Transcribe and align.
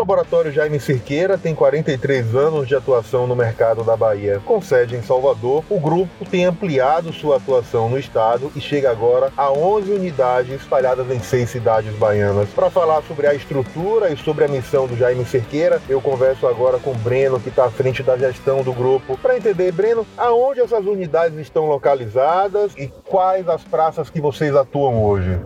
laboratório 0.00 0.50
Jaime 0.50 0.80
Cirqueira 0.80 1.36
tem 1.36 1.54
43 1.54 2.34
anos 2.34 2.66
de 2.66 2.74
atuação 2.74 3.26
no 3.26 3.36
mercado 3.36 3.84
da 3.84 3.94
Bahia. 3.94 4.40
Com 4.46 4.60
sede 4.62 4.96
em 4.96 5.02
Salvador, 5.02 5.62
o 5.68 5.78
grupo 5.78 6.24
tem 6.30 6.46
ampliado 6.46 7.12
sua 7.12 7.36
atuação 7.36 7.88
no 7.90 7.98
estado 7.98 8.50
e 8.56 8.60
chega 8.60 8.90
agora 8.90 9.30
a 9.36 9.52
11 9.52 9.92
unidades 9.92 10.54
espalhadas 10.54 11.10
em 11.10 11.20
seis 11.20 11.50
cidades 11.50 11.94
baianas. 11.96 12.48
Para 12.48 12.70
falar 12.70 13.02
sobre 13.02 13.26
a 13.26 13.34
estrutura 13.34 14.10
e 14.10 14.16
sobre 14.16 14.44
a 14.44 14.48
missão 14.48 14.86
do 14.86 14.96
Jaime 14.96 15.24
Cerqueira, 15.26 15.82
eu 15.86 16.00
converso 16.00 16.46
agora 16.46 16.78
com 16.78 16.92
o 16.92 16.98
Breno, 16.98 17.38
que 17.38 17.50
está 17.50 17.66
à 17.66 17.70
frente 17.70 18.02
da 18.02 18.16
gestão 18.16 18.62
do 18.62 18.72
grupo, 18.72 19.18
para 19.18 19.36
entender, 19.36 19.70
Breno, 19.70 20.06
aonde 20.16 20.60
essas 20.60 20.86
unidades 20.86 21.38
estão 21.38 21.66
localizadas 21.66 22.72
e 22.74 22.88
quais 23.04 23.46
as 23.48 23.62
praças 23.62 24.08
que 24.08 24.20
vocês 24.20 24.56
atuam 24.56 25.04
hoje. 25.04 25.38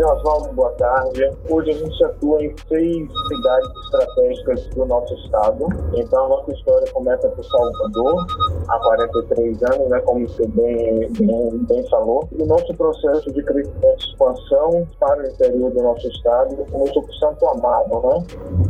Meu 0.00 0.08
Oswaldo, 0.08 0.50
boa 0.54 0.72
tarde. 0.78 1.30
Hoje 1.50 1.72
a 1.72 1.74
gente 1.74 2.04
atua 2.04 2.42
em 2.42 2.56
seis 2.68 3.06
cidades 3.28 3.70
estratégicas 3.84 4.66
do 4.68 4.86
nosso 4.86 5.12
estado. 5.12 5.66
Então 5.94 6.24
a 6.24 6.28
nossa 6.30 6.52
história 6.52 6.90
começa 6.90 7.28
por 7.28 7.44
Salvador, 7.44 8.26
há 8.70 8.78
43 8.78 9.62
anos, 9.64 9.88
né, 9.88 10.00
como 10.00 10.28
você 10.28 10.46
bem, 10.48 11.08
bem, 11.18 11.58
bem 11.68 11.88
falou. 11.88 12.28
O 12.38 12.46
nosso 12.46 12.72
processo 12.74 13.32
de 13.32 13.42
crescimento 13.42 13.84
e 13.84 14.10
expansão 14.10 14.86
para 14.98 15.22
o 15.22 15.26
interior 15.26 15.70
do 15.70 15.82
nosso 15.82 16.08
estado 16.08 16.56
começou 16.70 17.02
por 17.02 17.14
Santo 17.14 17.46
Amaro, 17.48 18.08
né? 18.08 18.24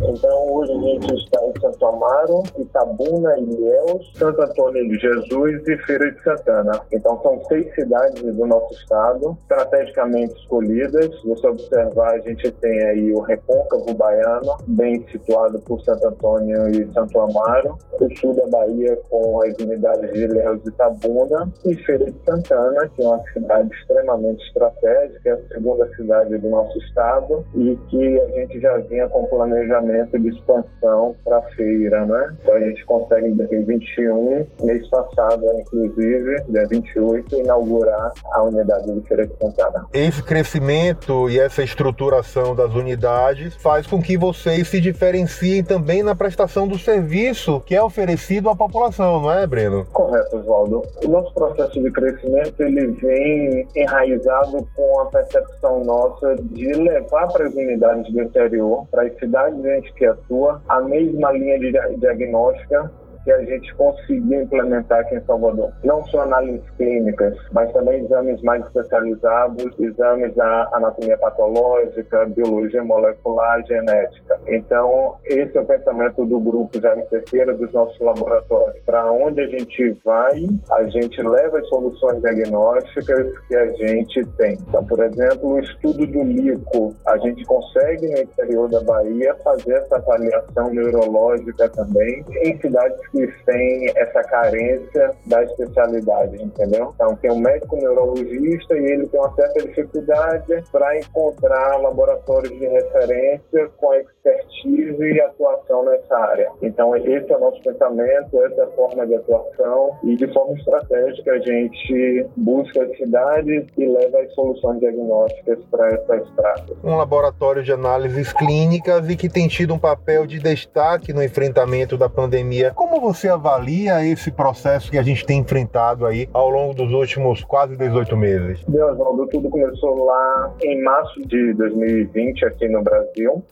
Então 0.08 0.54
hoje 0.54 0.72
a 0.72 0.80
gente 0.80 1.14
está 1.14 1.40
em 1.44 1.60
Santo 1.60 1.86
Amaro, 1.86 2.42
Itabuna, 2.58 3.38
Ilhéus, 3.38 4.12
Santo 4.16 4.42
Antônio 4.42 4.88
de 4.88 4.98
Jesus 4.98 5.68
e 5.68 5.76
Feira 5.78 6.10
de 6.10 6.22
Santana. 6.22 6.80
Então 6.92 7.20
são 7.22 7.40
seis 7.44 7.72
cidades 7.74 8.22
do 8.22 8.46
nosso 8.46 8.74
estado, 8.74 9.36
estrategicamente 9.42 10.34
escolhidas 10.40 11.10
se 11.20 11.26
você 11.26 11.46
observar, 11.46 12.14
a 12.14 12.18
gente 12.20 12.50
tem 12.52 12.82
aí 12.84 13.12
o 13.12 13.20
Recôncavo 13.20 13.92
Baiano, 13.94 14.56
bem 14.66 15.06
situado 15.10 15.58
por 15.60 15.80
Santo 15.82 16.06
Antônio 16.06 16.68
e 16.68 16.90
Santo 16.92 17.20
Amaro, 17.20 17.78
o 18.00 18.16
sul 18.18 18.34
da 18.34 18.46
Bahia 18.46 18.98
com 19.08 19.42
as 19.42 19.54
unidades 19.58 19.89
de 19.98 20.24
Ilhéus 20.24 20.60
e 20.66 20.70
Tabuna, 20.72 21.52
e 21.64 21.74
Feira 21.76 22.10
de 22.10 22.16
Santana, 22.24 22.88
que 22.94 23.02
é 23.02 23.06
uma 23.06 23.22
cidade 23.32 23.74
extremamente 23.74 24.44
estratégica, 24.46 25.30
é 25.30 25.32
a 25.32 25.48
segunda 25.48 25.88
cidade 25.96 26.38
do 26.38 26.48
nosso 26.48 26.78
estado, 26.78 27.44
e 27.54 27.78
que 27.88 28.20
a 28.20 28.26
gente 28.28 28.60
já 28.60 28.76
vinha 28.78 29.08
com 29.08 29.26
planejamento 29.26 30.18
de 30.18 30.28
expansão 30.28 31.14
para 31.24 31.38
a 31.38 31.42
feira, 31.52 32.04
né? 32.06 32.36
Então 32.42 32.54
a 32.54 32.60
gente 32.60 32.84
consegue 32.84 33.28
em 33.28 33.34
2021, 33.34 34.46
mês 34.62 34.88
passado, 34.88 35.44
inclusive, 35.60 36.42
dia 36.48 36.66
28, 36.68 37.36
inaugurar 37.38 38.12
a 38.32 38.42
unidade 38.42 38.92
de 38.92 39.00
Feira 39.08 39.26
de 39.26 39.34
Santana. 39.36 39.86
Esse 39.92 40.22
crescimento 40.22 41.28
e 41.28 41.38
essa 41.38 41.62
estruturação 41.62 42.54
das 42.54 42.74
unidades 42.74 43.54
faz 43.56 43.86
com 43.86 44.00
que 44.00 44.16
vocês 44.16 44.68
se 44.68 44.80
diferenciem 44.80 45.62
também 45.62 46.02
na 46.02 46.14
prestação 46.14 46.66
do 46.66 46.78
serviço 46.78 47.60
que 47.60 47.74
é 47.74 47.82
oferecido 47.82 48.48
à 48.48 48.56
população, 48.56 49.20
não 49.20 49.32
é, 49.32 49.46
Breno? 49.46 49.79
Correto, 49.92 50.36
Oswaldo. 50.36 50.82
O 51.04 51.08
nosso 51.08 51.32
processo 51.34 51.80
de 51.82 51.90
crescimento 51.90 52.60
ele 52.60 52.88
vem 52.88 53.68
enraizado 53.76 54.66
com 54.74 55.00
a 55.00 55.06
percepção 55.06 55.84
nossa 55.84 56.36
de 56.36 56.72
levar 56.72 57.28
para 57.28 57.46
as 57.46 57.54
unidades 57.54 58.12
do 58.12 58.22
interior, 58.22 58.86
para 58.90 59.02
as 59.02 59.18
cidades 59.18 59.60
gente 59.62 59.92
que 59.94 60.04
atua, 60.04 60.62
a 60.68 60.80
mesma 60.80 61.32
linha 61.32 61.58
de 61.58 61.72
diagnóstica 61.98 62.90
que 63.30 63.32
a 63.32 63.44
gente 63.44 63.74
conseguiu 63.74 64.42
implementar 64.42 65.00
aqui 65.00 65.14
em 65.14 65.24
Salvador. 65.24 65.72
Não 65.84 66.04
só 66.06 66.22
análises 66.22 66.68
clínicas, 66.76 67.36
mas 67.52 67.72
também 67.72 68.04
exames 68.04 68.42
mais 68.42 68.64
especializados, 68.66 69.78
exames 69.78 70.34
da 70.34 70.68
anatomia 70.72 71.16
patológica, 71.18 72.26
biologia 72.26 72.82
molecular, 72.82 73.64
genética. 73.66 74.40
Então, 74.48 75.16
esse 75.24 75.56
é 75.56 75.60
o 75.60 75.64
pensamento 75.64 76.24
do 76.24 76.40
grupo 76.40 76.80
Jaime 76.80 77.06
Cerqueira, 77.08 77.54
dos 77.54 77.72
nossos 77.72 77.98
laboratórios. 78.00 78.82
Para 78.84 79.10
onde 79.12 79.40
a 79.40 79.46
gente 79.46 79.96
vai, 80.04 80.46
a 80.72 80.84
gente 80.84 81.22
leva 81.22 81.58
as 81.58 81.68
soluções 81.68 82.20
diagnósticas 82.20 83.38
que 83.46 83.54
a 83.54 83.66
gente 83.72 84.24
tem. 84.36 84.58
Então, 84.68 84.84
por 84.84 85.00
exemplo, 85.00 85.54
o 85.54 85.60
estudo 85.60 86.06
do 86.06 86.22
LICO, 86.22 86.94
a 87.06 87.16
gente 87.18 87.44
consegue 87.44 88.08
no 88.08 88.18
interior 88.18 88.68
da 88.68 88.80
Bahia 88.82 89.34
fazer 89.44 89.74
essa 89.74 89.96
avaliação 89.96 90.70
neurológica 90.72 91.68
também 91.68 92.24
em 92.42 92.58
cidades 92.58 92.98
que 93.08 93.19
têm 93.44 93.90
essa 93.96 94.22
carência 94.22 95.10
da 95.26 95.42
especialidade, 95.44 96.42
entendeu? 96.42 96.92
Então, 96.94 97.16
tem 97.16 97.30
um 97.30 97.38
médico 97.38 97.76
neurologista 97.76 98.76
e 98.76 98.84
ele 98.84 99.06
tem 99.06 99.20
uma 99.20 99.34
certa 99.34 99.62
dificuldade 99.62 100.64
para 100.70 100.98
encontrar 100.98 101.76
laboratórios 101.78 102.52
de 102.58 102.66
referência 102.66 103.68
com 103.76 103.94
expertise 103.94 105.02
e 105.02 105.20
atuação 105.20 105.84
nessa 105.84 106.16
área. 106.16 106.50
Então, 106.62 106.96
esse 106.96 107.32
é 107.32 107.36
o 107.36 107.40
nosso 107.40 107.62
pensamento, 107.62 108.42
essa 108.44 108.60
é 108.60 108.64
a 108.64 108.68
forma 108.68 109.06
de 109.06 109.14
atuação 109.14 109.98
e 110.04 110.16
de 110.16 110.32
forma 110.32 110.54
estratégica 110.54 111.32
a 111.32 111.38
gente 111.38 112.26
busca 112.36 112.82
as 112.82 112.96
cidades 112.96 113.66
e 113.76 113.86
leva 113.86 114.20
as 114.20 114.32
soluções 114.34 114.80
diagnósticas 114.80 115.58
para 115.70 115.88
essas 115.88 116.28
praças. 116.30 116.76
Um 116.82 116.96
laboratório 116.96 117.62
de 117.62 117.72
análises 117.72 118.32
clínicas 118.32 119.08
e 119.08 119.16
que 119.16 119.28
tem 119.28 119.48
tido 119.48 119.74
um 119.74 119.78
papel 119.78 120.26
de 120.26 120.38
destaque 120.38 121.12
no 121.12 121.22
enfrentamento 121.22 121.96
da 121.96 122.08
pandemia. 122.08 122.72
Como 122.74 122.99
você 123.00 123.28
avalia 123.28 124.04
esse 124.04 124.30
processo 124.30 124.90
que 124.90 124.98
a 124.98 125.02
gente 125.02 125.24
tem 125.24 125.38
enfrentado 125.38 126.06
aí 126.06 126.28
ao 126.32 126.50
longo 126.50 126.74
dos 126.74 126.92
últimos 126.92 127.42
quase 127.44 127.76
18 127.76 128.16
meses? 128.16 128.62
Deus, 128.68 128.92
Oswaldo, 128.92 129.26
tudo 129.28 129.48
começou 129.48 130.04
lá 130.04 130.52
em 130.62 130.82
março 130.82 131.20
de 131.26 131.54
2020 131.54 132.44
aqui 132.44 132.68
no 132.68 132.82
Brasil, 132.82 133.42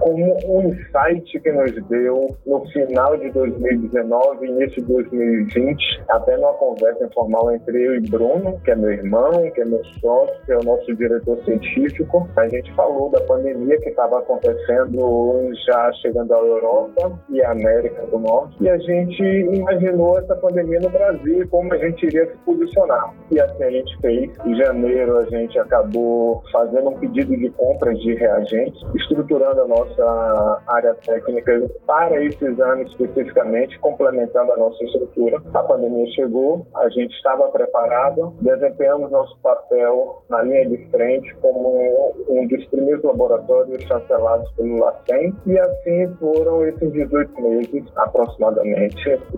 como 0.00 0.36
um 0.48 0.68
insight 0.68 1.40
que 1.40 1.52
nos 1.52 1.72
deu 1.88 2.36
no 2.46 2.66
final 2.70 3.16
de 3.16 3.30
2019, 3.30 4.46
início 4.46 4.82
de 4.82 4.92
2020, 4.92 6.02
até 6.08 6.36
numa 6.36 6.54
conversa 6.54 7.04
informal 7.04 7.52
entre 7.52 7.86
eu 7.86 7.96
e 7.96 8.00
Bruno, 8.00 8.58
que 8.64 8.70
é 8.70 8.76
meu 8.76 8.92
irmão, 8.92 9.30
que 9.54 9.60
é 9.60 9.64
meu 9.64 9.84
sócio, 10.00 10.34
que 10.44 10.52
é 10.52 10.58
o 10.58 10.64
nosso 10.64 10.94
diretor 10.94 11.38
científico. 11.44 12.28
A 12.36 12.48
gente 12.48 12.72
falou 12.74 13.10
da 13.10 13.20
pandemia 13.20 13.78
que 13.80 13.90
estava 13.90 14.18
acontecendo 14.18 15.52
já 15.66 15.92
chegando 15.94 16.32
à 16.32 16.38
Europa 16.38 17.18
e 17.30 17.42
à 17.42 17.50
América 17.50 18.06
do 18.06 18.18
Norte, 18.18 18.56
e 18.60 18.68
a 18.68 18.78
gente 18.86 19.22
imaginou 19.22 20.18
essa 20.18 20.34
pandemia 20.36 20.80
no 20.80 20.88
Brasil 20.88 21.42
e 21.42 21.46
como 21.48 21.72
a 21.74 21.78
gente 21.78 22.06
iria 22.06 22.26
se 22.26 22.36
posicionar. 22.38 23.12
E 23.30 23.40
assim 23.40 23.64
a 23.64 23.70
gente 23.70 23.98
fez. 24.00 24.30
Em 24.44 24.56
janeiro 24.56 25.18
a 25.18 25.24
gente 25.24 25.58
acabou 25.58 26.42
fazendo 26.52 26.90
um 26.90 26.98
pedido 26.98 27.36
de 27.36 27.50
compras 27.50 27.98
de 27.98 28.14
reagentes, 28.14 28.80
estruturando 28.94 29.62
a 29.62 29.68
nossa 29.68 30.62
área 30.68 30.94
técnica 30.94 31.68
para 31.86 32.22
esse 32.24 32.44
exame 32.44 32.84
especificamente, 32.84 33.78
complementando 33.80 34.52
a 34.52 34.56
nossa 34.56 34.82
estrutura. 34.84 35.42
A 35.52 35.62
pandemia 35.62 36.06
chegou, 36.12 36.66
a 36.76 36.88
gente 36.90 37.14
estava 37.14 37.48
preparado, 37.48 38.34
desempenhamos 38.40 39.10
nosso 39.10 39.36
papel 39.40 40.22
na 40.28 40.42
linha 40.42 40.68
de 40.68 40.78
frente 40.90 41.34
como 41.42 42.14
um 42.28 42.46
dos 42.46 42.64
primeiros 42.66 43.02
laboratórios 43.02 43.82
chancelados 43.84 44.50
pelo 44.52 44.78
LACEN 44.78 45.34
e 45.46 45.58
assim 45.58 46.14
foram 46.20 46.66
esses 46.66 46.92
18 46.92 47.42
meses 47.42 47.84
aproximadamente 47.96 48.75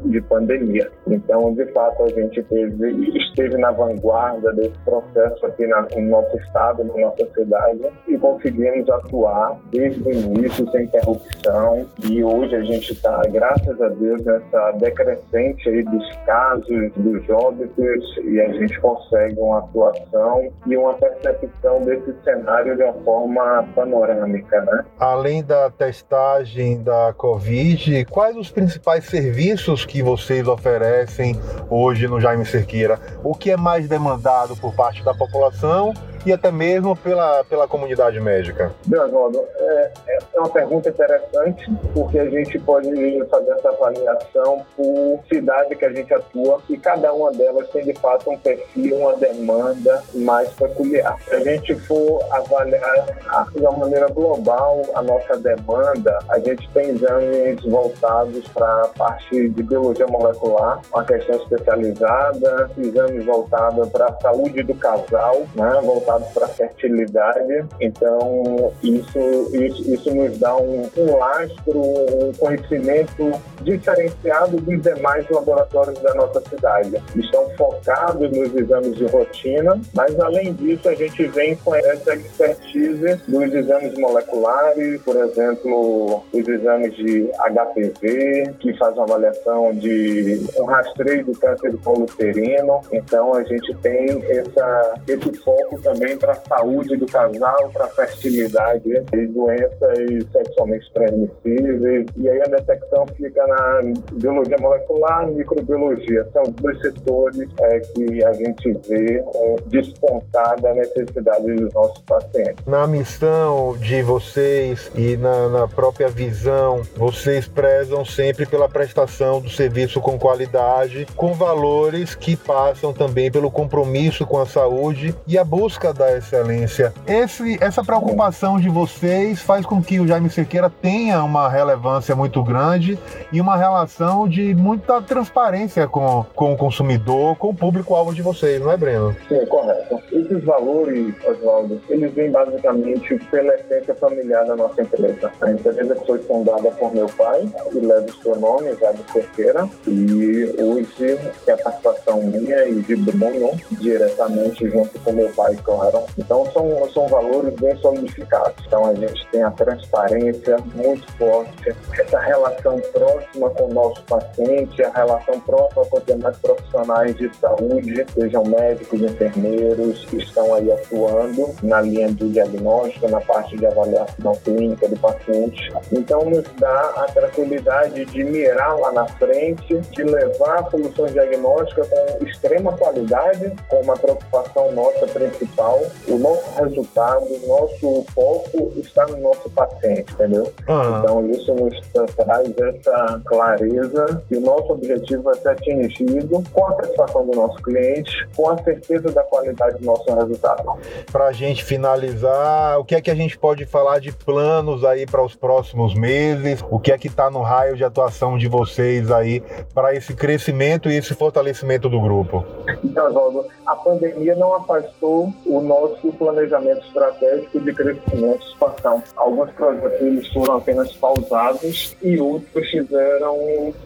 de 0.04 0.21
pandemia. 0.22 0.91
Então, 1.06 1.54
de 1.54 1.65
fato, 1.72 2.03
a 2.03 2.09
gente 2.09 2.43
teve, 2.44 3.19
esteve 3.19 3.56
na 3.56 3.71
vanguarda 3.71 4.53
desse 4.53 4.76
processo 4.84 5.47
aqui 5.47 5.66
na, 5.66 5.87
no 5.94 6.03
nosso 6.03 6.37
estado, 6.38 6.84
na 6.84 6.97
nossa 6.97 7.26
cidade, 7.32 7.81
e 8.09 8.19
conseguimos 8.19 8.88
atuar 8.91 9.56
desde 9.71 10.03
o 10.03 10.12
início, 10.12 10.69
sem 10.71 10.84
interrupção. 10.84 11.87
E 12.04 12.22
hoje 12.22 12.56
a 12.56 12.62
gente 12.62 12.93
está, 12.93 13.22
graças 13.31 13.81
a 13.81 13.88
Deus, 13.88 14.25
nessa 14.25 14.72
decrescente 14.72 15.69
aí 15.69 15.84
dos 15.84 16.16
casos, 16.26 16.93
dos 16.97 17.31
óbitos, 17.31 18.19
e 18.25 18.41
a 18.41 18.53
gente 18.53 18.81
consegue 18.81 19.38
uma 19.41 19.59
atuação 19.59 20.50
e 20.66 20.76
uma 20.76 20.94
percepção 20.94 21.81
desse 21.84 22.12
cenário 22.25 22.76
de 22.76 22.82
uma 22.82 22.94
forma 23.05 23.69
panorâmica, 23.75 24.61
né? 24.62 24.85
Além 24.99 25.44
da 25.44 25.70
testagem 25.70 26.82
da 26.82 27.14
Covid, 27.17 28.05
quais 28.06 28.37
os 28.37 28.50
principais 28.50 29.05
serviços 29.05 29.27
serviços 29.28 29.84
que 29.84 30.02
vocês 30.02 30.48
oferecem 30.48 31.38
hoje 31.69 32.08
no 32.08 32.19
Jaime 32.19 32.46
Cerqueira? 32.46 32.98
O 33.22 33.34
que 33.34 33.50
é 33.50 33.58
mais 33.58 33.86
demandado 33.86 34.56
por 34.56 34.75
parte 34.75 35.04
da 35.04 35.12
população 35.12 35.92
e 36.26 36.32
até 36.32 36.50
mesmo 36.50 36.97
pela, 36.97 37.44
pela 37.44 37.69
comunidade 37.69 38.20
médica? 38.20 38.73
Bem, 38.87 39.00
Oswaldo, 39.00 39.44
é, 39.56 39.93
é 40.35 40.41
uma 40.41 40.49
pergunta 40.49 40.88
interessante, 40.88 41.70
porque 41.94 42.19
a 42.19 42.29
gente 42.29 42.59
pode 42.59 42.88
fazer 43.31 43.50
essa 43.53 43.69
avaliação 43.69 44.65
por 44.76 45.20
cidade 45.29 45.76
que 45.76 45.85
a 45.85 45.93
gente 45.93 46.12
atua 46.12 46.61
e 46.69 46.76
cada 46.76 47.12
uma 47.12 47.31
delas 47.32 47.69
tem 47.70 47.85
de 47.85 47.94
fato 47.94 48.31
um 48.31 48.38
perfil, 48.38 48.97
uma 48.97 49.15
demanda 49.17 50.03
mais 50.15 50.49
peculiar. 50.50 51.17
Se 51.29 51.35
a 51.35 51.41
gente 51.41 51.75
for 51.75 52.21
avaliar 52.31 53.06
de 53.53 53.61
uma 53.61 53.73
maneira 53.73 54.09
global 54.09 54.82
a 54.94 55.03
nossa 55.03 55.37
demanda, 55.37 56.19
a 56.29 56.38
gente 56.38 56.69
tem 56.71 56.91
exames 56.91 57.62
voltados 57.64 58.47
para 58.49 58.82
a 58.82 58.88
parte 58.88 59.49
de 59.49 59.62
biologia 59.62 60.06
molecular, 60.06 60.81
uma 60.93 61.05
questão 61.05 61.37
especializada, 61.37 62.71
exames 62.79 63.25
voltados 63.25 63.88
para 63.91 64.06
a 64.06 64.21
saúde 64.21 64.62
do 64.62 64.75
casal, 64.75 65.43
né, 65.55 65.81
voltados 66.08 66.28
para 66.32 66.49
fertilidade. 66.49 67.66
Então, 67.81 68.72
isso, 68.82 69.19
isso, 69.52 69.94
isso 69.94 70.14
nos 70.14 70.38
dá 70.38 70.56
um, 70.56 70.88
um 70.96 71.16
lastro, 71.16 71.81
um 71.81 72.32
conhecimento 72.38 73.32
diferenciado 73.60 74.56
dos 74.56 74.82
demais 74.82 75.28
laboratórios 75.31 75.99
da 76.00 76.14
nossa 76.14 76.40
cidade. 76.49 77.02
Estão 77.16 77.49
focados 77.56 78.31
nos 78.31 78.55
exames 78.55 78.96
de 78.96 79.06
rotina, 79.06 79.81
mas 79.94 80.19
além 80.20 80.52
disso, 80.55 80.88
a 80.88 80.94
gente 80.94 81.26
vem 81.28 81.56
com 81.56 81.75
essa 81.75 82.14
expertise 82.14 83.16
dos 83.26 83.55
exames 83.55 83.96
moleculares, 83.99 85.00
por 85.02 85.16
exemplo, 85.16 86.22
os 86.32 86.49
exames 86.49 86.94
de 86.94 87.31
HPV, 87.38 88.55
que 88.60 88.76
faz 88.78 88.94
uma 88.94 89.05
avaliação 89.05 89.72
de 89.75 90.46
um 90.58 90.64
rastreio 90.64 91.25
do 91.25 91.32
câncer 91.32 91.70
do 91.70 91.78
colo 91.78 92.02
uterino. 92.02 92.81
Então, 92.93 93.34
a 93.34 93.43
gente 93.44 93.75
tem 93.76 94.22
essa, 94.28 94.94
esse 95.08 95.32
foco 95.38 95.81
também 95.82 96.16
para 96.16 96.32
a 96.32 96.40
saúde 96.49 96.96
do 96.96 97.06
casal, 97.06 97.70
para 97.72 97.87
a 97.87 97.88
fertilidade 97.88 99.02
e 99.12 99.26
doenças 99.26 99.99
sexualmente 100.32 100.93
transmissíveis. 100.93 102.06
E 102.16 102.28
aí 102.28 102.43
a 102.43 102.46
detecção 102.46 103.06
fica 103.16 103.46
na 103.49 103.81
biologia 104.12 104.56
molecular, 104.61 105.27
microbiologia. 105.29 106.29
São 106.33 106.45
dois 106.45 106.81
setores 106.81 107.49
é, 107.61 107.81
que 107.81 108.25
a 108.25 108.33
gente 108.35 108.73
vê 108.87 109.19
é, 109.19 109.56
despontar 109.67 110.61
da 110.61 110.75
necessidade 110.75 111.55
dos 111.55 111.73
nossos 111.73 112.03
pacientes. 112.03 112.65
Na 112.67 112.87
missão 112.87 113.77
de 113.79 114.03
vocês 114.03 114.91
e 114.95 115.17
na, 115.17 115.49
na 115.49 115.69
própria 115.69 116.09
visão, 116.09 116.83
vocês 116.97 117.49
prezam 117.49 118.05
sempre 118.05 118.47
pela 118.47 118.69
prestação 118.69 119.41
do 119.41 119.49
serviço 119.49 120.00
com 120.00 120.19
qualidade, 120.19 121.06
com 121.17 121.33
valores 121.33 122.15
que 122.15 122.37
passam 122.37 122.93
também 122.93 123.31
pelo 123.31 123.50
compromisso 123.50 124.27
com 124.27 124.41
a 124.41 124.47
saúde 124.47 125.15
e 125.27 125.39
a 125.39 125.45
busca 125.45 125.93
da 125.93 126.17
excelência. 126.17 126.93
Esse, 127.06 127.62
essa 127.62 127.83
preocupação 127.83 128.61
de 128.61 128.69
vocês 128.69 129.41
faz 129.41 129.65
com 129.65 129.83
que 129.83 130.00
o 130.00 130.06
Jaime 130.06 130.29
Cerqueira 130.29 130.71
tenha 130.71 131.23
uma 131.23 131.49
relevância 131.49 132.15
muito 132.15 132.43
grande 132.43 132.99
e 133.33 133.38
uma 133.40 133.56
relação 133.56 134.29
de 134.29 134.55
muita 134.55 135.00
transparência 135.02 135.87
com, 135.87 136.25
com 136.35 136.52
o 136.52 136.56
consumidor, 136.56 137.37
com 137.37 137.49
o 137.49 137.55
público-alvo 137.55 138.14
de 138.14 138.23
vocês, 138.23 138.61
não 138.61 138.70
é, 138.70 138.76
Breno? 138.76 139.17
Sim, 139.29 139.44
correto. 139.46 140.00
Esses 140.19 140.43
valores, 140.44 141.15
Oswaldo, 141.25 141.81
eles 141.88 142.12
vêm 142.12 142.31
basicamente 142.31 143.17
pela 143.31 143.55
essência 143.55 143.94
familiar 143.94 144.44
da 144.47 144.56
nossa 144.56 144.82
empresa. 144.82 145.31
A 145.41 145.50
empresa 145.53 145.94
foi 146.06 146.19
fundada 146.19 146.70
por 146.73 146.93
meu 146.93 147.06
pai, 147.06 147.47
que 147.70 147.79
leva 147.79 148.06
o 148.06 148.23
seu 148.23 148.37
nome, 148.37 148.75
Jaime 148.81 148.99
Cerqueira, 149.12 149.69
e 149.87 150.55
hoje 150.61 151.19
é 151.47 151.53
a 151.53 151.56
participação 151.56 152.23
minha 152.23 152.67
e 152.67 152.81
de 152.82 152.97
Bruno, 152.97 153.53
diretamente 153.81 154.69
junto 154.69 154.99
com 155.00 155.12
meu 155.12 155.31
pai, 155.31 155.56
claro. 155.62 156.03
Então, 156.19 156.44
são, 156.53 156.88
são 156.93 157.06
valores 157.06 157.55
bem 157.55 157.76
solidificados. 157.76 158.55
Então, 158.67 158.87
a 158.87 158.94
gente 158.94 159.25
tem 159.31 159.43
a 159.44 159.50
transparência 159.53 160.56
muito 160.75 161.11
forte, 161.12 161.76
essa 161.93 162.19
relação 162.19 162.81
próxima 162.93 163.50
com 163.50 163.67
o 163.67 163.73
nosso 163.73 164.03
paciente, 164.05 164.82
a 164.82 164.91
relação 164.91 165.38
próxima 165.41 165.85
com 165.87 165.99
os 165.99 166.05
demais 166.05 166.37
profissionais 166.38 167.14
de 167.17 167.31
saúde, 167.37 168.05
sejam 168.14 168.43
médicos, 168.44 169.00
enfermeiros, 169.00 170.07
que 170.08 170.16
estão 170.16 170.55
aí 170.55 170.70
atuando 170.72 171.55
na 171.62 171.81
linha 171.81 172.08
do 172.10 172.28
diagnóstico, 172.28 173.08
na 173.08 173.20
parte 173.20 173.56
de 173.56 173.66
avaliação 173.66 174.34
clínica 174.44 174.88
do 174.88 174.96
paciente. 174.99 175.72
Então, 175.93 176.25
nos 176.25 176.44
dá 176.58 176.81
a 176.96 177.06
tranquilidade 177.12 178.05
de 178.05 178.25
mirar 178.25 178.78
lá 178.78 178.93
na 178.93 179.06
frente, 179.06 179.78
de 179.78 180.02
levar 180.02 180.69
soluções 180.70 181.12
diagnósticas 181.12 181.88
com 181.88 182.25
extrema 182.26 182.72
qualidade, 182.76 183.52
com 183.69 183.81
uma 183.81 183.96
preocupação 183.96 184.72
nossa 184.72 185.06
principal. 185.06 185.81
O 186.08 186.19
nosso 186.19 186.62
resultado, 186.62 187.25
o 187.25 187.46
nosso 187.46 188.04
foco 188.12 188.72
está 188.76 189.06
no 189.06 189.19
nosso 189.19 189.50
paciente, 189.50 190.12
entendeu? 190.12 190.52
Uhum. 190.69 190.99
Então, 190.99 191.31
isso 191.31 191.54
nos 191.54 191.81
traz 192.14 192.52
essa 192.58 193.20
clareza 193.25 194.22
e 194.31 194.37
o 194.37 194.40
nosso 194.40 194.72
objetivo 194.72 195.22
vai 195.22 195.34
ser 195.37 195.50
atingido 195.50 196.43
com 196.52 196.66
a 196.66 196.76
satisfação 196.76 197.26
do 197.26 197.37
nosso 197.37 197.62
cliente, 197.62 198.28
com 198.37 198.50
a 198.50 198.62
certeza 198.62 199.11
da 199.11 199.22
qualidade 199.22 199.78
do 199.78 199.84
nosso 199.84 199.98
resultado. 200.06 200.79
Para 201.11 201.27
a 201.27 201.33
gente 201.33 201.65
finalizar, 201.65 202.79
o 202.79 202.85
que 202.85 202.95
é 202.95 203.00
que 203.00 203.11
a 203.11 203.15
gente 203.15 203.39
pode 203.39 203.67
falar 203.67 203.99
de 203.99 204.12
planos 204.12 204.85
aí 204.85 205.06
para 205.06 205.23
os 205.23 205.35
próximos 205.35 205.95
meses? 205.95 206.65
O 206.71 206.79
que 206.79 206.93
é 206.93 206.99
que 206.99 207.09
está 207.09 207.31
no 207.31 207.43
raio 207.43 207.77
de 207.77 207.85
atuação 207.85 208.37
de 208.37 208.49
vocês 208.49 209.11
aí 209.11 209.43
para 209.75 209.95
esse 209.95 210.15
crescimento 210.15 210.89
e 210.91 210.97
esse 210.97 211.15
fortalecimento 211.15 211.89
do 211.89 212.00
grupo? 212.00 212.45
Então, 212.85 213.45
a 213.67 213.77
pandemia 213.77 214.35
não 214.35 214.55
afastou 214.55 215.33
o 215.47 215.61
nosso 215.61 216.12
planejamento 216.12 216.87
estratégico 216.87 217.61
de 217.61 217.73
crescimento 217.73 218.43
e 218.43 218.53
expansão. 218.53 219.03
Alguns 219.17 219.50
projetos 219.53 220.33
foram 220.33 220.56
apenas 220.56 220.93
pausados 220.95 221.97
e 222.03 222.19
outros 222.19 222.69
tiveram 222.69 223.37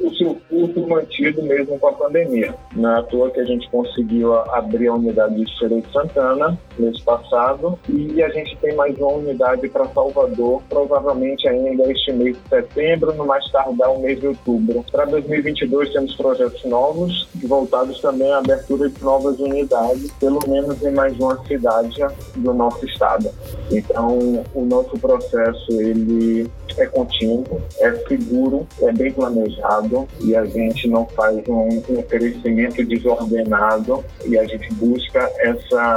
o 0.00 0.14
seu 0.16 0.36
curso 0.48 0.86
mantido 0.86 1.42
mesmo 1.42 1.78
com 1.78 1.88
a 1.88 1.92
pandemia. 1.92 2.54
Na 2.74 2.98
é 2.98 3.02
toa 3.02 3.30
que 3.30 3.40
a 3.40 3.44
gente 3.44 3.68
conseguiu 3.70 4.34
abrir 4.34 4.88
a 4.88 4.94
unidade 4.94 5.34
de 5.34 5.58
Feira 5.58 5.74
Santana 6.02 6.58
mês 6.78 7.00
passado 7.00 7.78
e 7.88 8.22
a 8.22 8.28
gente 8.30 8.56
tem 8.58 8.74
mais 8.74 8.96
uma 8.98 9.12
unidade 9.12 9.68
para 9.68 9.86
Salvador, 9.88 10.62
provavelmente 10.68 11.46
ainda 11.48 11.90
este 11.90 12.12
mês 12.12 12.36
de 12.36 12.48
setembro, 12.48 13.12
no 13.14 13.26
mais 13.26 13.44
tardar 13.50 13.92
o 13.92 14.00
mês 14.00 14.20
de 14.20 14.28
outubro. 14.28 14.84
Para 14.90 15.04
2022 15.06 15.92
temos 15.92 16.14
projetos 16.14 16.64
novos, 16.64 17.28
voltados 17.44 18.00
também 18.00 18.32
à 18.32 18.38
abertura 18.38 18.88
de 18.88 19.02
novas 19.02 19.38
unidades, 19.38 20.10
pelo 20.12 20.40
menos 20.48 20.82
em 20.82 20.92
mais 20.92 21.18
uma 21.18 21.42
cidade 21.44 22.00
do 22.36 22.54
nosso 22.54 22.84
estado. 22.86 23.30
Então, 23.70 24.44
o 24.54 24.64
nosso 24.64 24.98
processo 24.98 25.80
ele 25.80 26.50
é 26.78 26.86
contínuo, 26.86 27.60
é 27.78 27.92
seguro, 28.08 28.66
é 28.80 28.92
bem 28.92 29.12
planejado 29.12 30.08
e 30.20 30.34
a 30.34 30.44
gente 30.44 30.88
não 30.88 31.06
faz 31.06 31.36
um, 31.48 31.82
um 31.90 32.02
crescimento 32.02 32.84
desordenado 32.84 34.04
e 34.26 34.38
a 34.38 34.44
gente 34.44 34.72
busca 34.74 35.30
essa, 35.38 35.91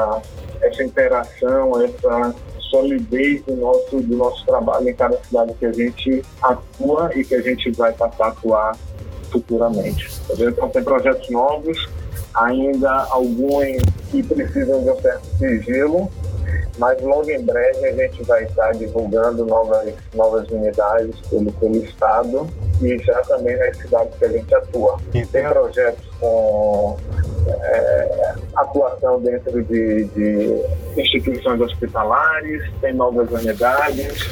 essa 0.62 0.84
interação, 0.84 1.82
essa 1.82 2.36
solidez 2.70 3.42
do 3.44 3.56
nosso, 3.56 4.02
do 4.02 4.18
nosso 4.18 4.46
trabalho 4.46 4.90
em 4.90 4.96
cada 4.96 5.18
cidade 5.24 5.54
que 5.54 5.66
a 5.66 5.72
gente 5.72 6.24
atua 6.42 7.12
e 7.16 7.24
que 7.24 7.36
a 7.36 7.42
gente 7.42 7.72
vai 7.72 7.92
passar 7.94 8.26
a 8.26 8.28
atuar 8.30 8.78
futuramente. 9.32 10.10
Então, 10.32 10.70
tem 10.70 10.84
projetos 10.84 11.30
novos, 11.30 11.90
ainda 12.34 12.92
alguns 13.10 13.82
que 14.12 14.24
precisam 14.24 14.84
de 14.84 14.90
um 14.90 15.02
certo 15.02 15.26
sigilo, 15.38 16.12
mas 16.78 17.02
logo 17.02 17.30
em 17.30 17.42
breve 17.42 17.86
a 17.86 17.94
gente 17.94 18.24
vai 18.24 18.44
estar 18.44 18.74
divulgando 18.74 19.46
novas, 19.46 19.94
novas 20.14 20.48
unidades 20.50 21.16
pelo, 21.30 21.52
pelo 21.54 21.78
Estado 21.78 22.48
e 22.82 22.98
já 23.00 23.22
também 23.22 23.58
nas 23.58 23.78
cidades 23.78 24.14
que 24.18 24.26
a 24.26 24.30
gente 24.30 24.54
atua. 24.54 24.98
E 25.14 25.26
tem 25.26 25.48
projetos 25.48 26.06
com 26.20 26.98
é, 27.66 28.36
atuação 28.56 29.20
dentro 29.22 29.64
de, 29.64 30.06
de 30.06 30.62
instituições 30.98 31.60
hospitalares, 31.62 32.64
tem 32.82 32.94
novas 32.94 33.30
unidades, 33.32 34.30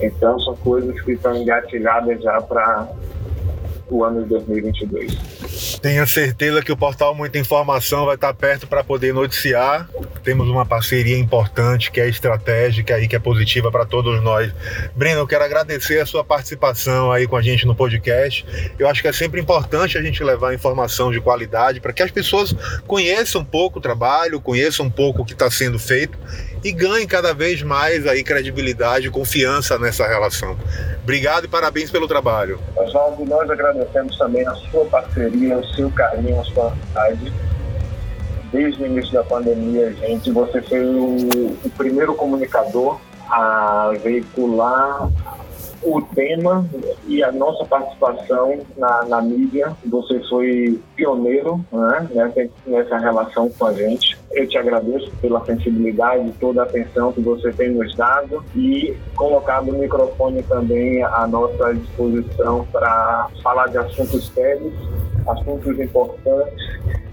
então 0.00 0.38
são 0.40 0.56
coisas 0.56 1.00
que 1.02 1.12
estão 1.12 1.34
engatilhadas 1.36 2.22
já 2.22 2.40
para 2.40 2.88
o 3.90 4.04
ano 4.04 4.22
de 4.22 4.28
2022. 4.30 5.35
Tenha 5.86 6.04
certeza 6.04 6.62
que 6.62 6.72
o 6.72 6.76
portal 6.76 7.14
Muita 7.14 7.38
Informação 7.38 8.06
vai 8.06 8.16
estar 8.16 8.34
perto 8.34 8.66
para 8.66 8.82
poder 8.82 9.14
noticiar. 9.14 9.88
Temos 10.24 10.48
uma 10.48 10.66
parceria 10.66 11.16
importante 11.16 11.92
que 11.92 12.00
é 12.00 12.08
estratégica 12.08 12.96
aí, 12.96 13.06
que 13.06 13.14
é 13.14 13.20
positiva 13.20 13.70
para 13.70 13.86
todos 13.86 14.20
nós. 14.20 14.52
Breno, 14.96 15.20
eu 15.20 15.28
quero 15.28 15.44
agradecer 15.44 16.00
a 16.00 16.04
sua 16.04 16.24
participação 16.24 17.12
aí 17.12 17.28
com 17.28 17.36
a 17.36 17.40
gente 17.40 17.64
no 17.68 17.72
podcast. 17.72 18.44
Eu 18.76 18.88
acho 18.88 19.00
que 19.00 19.06
é 19.06 19.12
sempre 19.12 19.40
importante 19.40 19.96
a 19.96 20.02
gente 20.02 20.24
levar 20.24 20.52
informação 20.52 21.12
de 21.12 21.20
qualidade 21.20 21.78
para 21.78 21.92
que 21.92 22.02
as 22.02 22.10
pessoas 22.10 22.52
conheçam 22.88 23.42
um 23.42 23.44
pouco 23.44 23.78
o 23.78 23.80
trabalho, 23.80 24.40
conheçam 24.40 24.86
um 24.86 24.90
pouco 24.90 25.22
o 25.22 25.24
que 25.24 25.34
está 25.34 25.48
sendo 25.48 25.78
feito 25.78 26.18
e 26.64 26.72
ganhem 26.72 27.06
cada 27.06 27.32
vez 27.32 27.62
mais 27.62 28.06
aí 28.06 28.22
credibilidade 28.24 29.06
e 29.06 29.10
confiança 29.10 29.78
nessa 29.78 30.06
relação. 30.06 30.56
Obrigado 31.02 31.44
e 31.44 31.48
parabéns 31.48 31.90
pelo 31.90 32.08
trabalho. 32.08 32.60
Oswaldo, 32.76 33.24
nós 33.24 33.48
agradecemos 33.48 34.16
também 34.18 34.46
a 34.46 34.54
sua 34.54 34.84
parceria, 34.86 35.56
o 35.58 35.64
seu 35.68 35.90
carinho, 35.90 36.40
a 36.40 36.44
sua 36.44 36.72
amizade. 36.72 37.32
Desde 38.52 38.82
o 38.82 38.86
início 38.86 39.12
da 39.12 39.22
pandemia, 39.22 39.92
gente, 39.94 40.30
você 40.30 40.62
foi 40.62 40.84
o, 40.84 41.56
o 41.64 41.70
primeiro 41.76 42.14
comunicador 42.14 42.98
a 43.28 43.92
veicular 44.02 45.10
o 45.86 46.02
tema 46.02 46.66
e 47.06 47.22
a 47.22 47.30
nossa 47.30 47.64
participação 47.64 48.58
na, 48.76 49.04
na 49.04 49.22
mídia. 49.22 49.72
Você 49.86 50.20
foi 50.28 50.80
pioneiro 50.96 51.64
né, 51.72 52.08
nessa, 52.66 52.98
relação 52.98 53.48
com 53.50 53.66
a 53.66 53.72
gente. 53.72 54.18
Eu 54.32 54.48
te 54.48 54.58
agradeço 54.58 55.10
pela 55.22 55.44
sensibilidade, 55.44 56.32
toda 56.40 56.62
a 56.62 56.64
atenção 56.64 57.12
que 57.12 57.20
você 57.20 57.52
tem 57.52 57.70
nos 57.70 57.94
dado 57.94 58.44
e 58.56 58.96
colocado 59.14 59.70
o 59.70 59.78
microfone 59.78 60.42
também 60.42 61.04
à 61.04 61.26
nossa 61.28 61.72
disposição 61.74 62.66
para 62.72 63.28
falar 63.42 63.68
de 63.68 63.78
assuntos 63.78 64.26
sérios, 64.34 64.74
assuntos 65.28 65.78
importantes, 65.78 66.66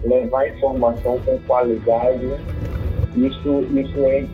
levar 0.04 0.50
informação 0.50 1.20
com 1.26 1.38
qualidade 1.48 2.28
Isso, 3.16 3.66
isso 3.72 4.06
é 4.06 4.26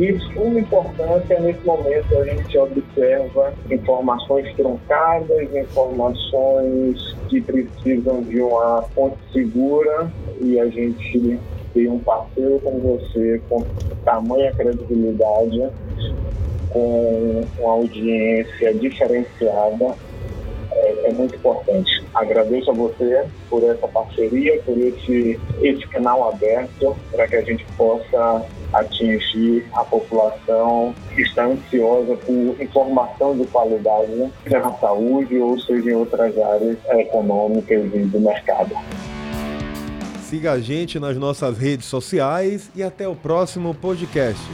de 0.00 0.18
suma 0.32 0.58
importância 0.58 1.38
nesse 1.40 1.62
momento 1.64 2.18
a 2.18 2.24
gente 2.24 2.56
observa 2.56 3.52
informações 3.70 4.50
truncadas, 4.56 5.54
informações 5.54 7.16
que 7.28 7.42
precisam 7.42 8.22
de 8.22 8.40
uma 8.40 8.82
fonte 8.94 9.18
segura 9.30 10.10
e 10.40 10.58
a 10.58 10.66
gente 10.68 11.38
tem 11.74 11.88
um 11.88 11.98
parceiro 11.98 12.58
como 12.60 12.80
você 12.80 13.42
com 13.50 13.62
tamanha 14.02 14.50
credibilidade, 14.54 15.68
com 16.70 17.42
uma 17.58 17.72
audiência 17.72 18.72
diferenciada 18.74 19.94
é, 20.72 21.08
é, 21.08 21.12
muito 21.12 21.36
importante. 21.36 21.89
Agradeço 22.20 22.70
a 22.70 22.74
você 22.74 23.24
por 23.48 23.64
essa 23.64 23.88
parceria, 23.88 24.60
por 24.60 24.76
esse, 24.76 25.40
esse 25.62 25.88
canal 25.88 26.28
aberto 26.28 26.94
para 27.10 27.26
que 27.26 27.36
a 27.36 27.40
gente 27.40 27.64
possa 27.78 28.44
atingir 28.74 29.66
a 29.72 29.82
população 29.84 30.94
que 31.14 31.22
está 31.22 31.46
ansiosa 31.46 32.14
por 32.16 32.60
informação 32.60 33.38
de 33.38 33.46
qualidade, 33.46 34.30
seja 34.44 34.58
na 34.58 34.72
saúde 34.74 35.38
ou 35.38 35.58
seja 35.60 35.90
em 35.90 35.94
outras 35.94 36.38
áreas 36.38 36.76
econômicas 36.90 37.86
e 37.94 37.98
do 38.00 38.20
mercado. 38.20 38.74
Siga 40.20 40.52
a 40.52 40.60
gente 40.60 41.00
nas 41.00 41.16
nossas 41.16 41.56
redes 41.56 41.86
sociais 41.86 42.70
e 42.76 42.82
até 42.82 43.08
o 43.08 43.16
próximo 43.16 43.74
podcast. 43.74 44.44